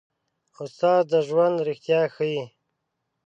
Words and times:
استاد 0.63 1.03
د 1.11 1.13
ژوند 1.27 1.55
رښتیا 1.67 2.01
ښيي. 2.13 2.41